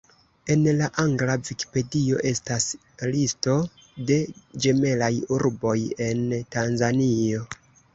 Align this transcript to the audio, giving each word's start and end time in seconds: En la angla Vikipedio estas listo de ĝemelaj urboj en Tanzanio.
En 0.53 0.61
la 0.77 0.85
angla 1.03 1.35
Vikipedio 1.49 2.23
estas 2.31 2.67
listo 3.13 3.59
de 4.11 4.21
ĝemelaj 4.67 5.15
urboj 5.41 5.79
en 6.13 6.29
Tanzanio. 6.59 7.51